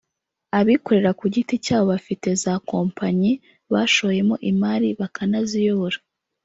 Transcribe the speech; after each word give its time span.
abikorera 0.59 1.11
ku 1.19 1.25
giti 1.33 1.55
cyabo 1.65 1.85
bafite 1.93 2.29
za 2.43 2.53
Kompanyi 2.69 3.31
bashoyemo 3.73 4.35
imari 4.51 4.89
bakanaziyobora 4.99 5.97